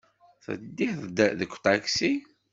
Teddiḍ-d 0.43 1.19
deg 1.39 1.51
uṭaksi? 1.57 2.13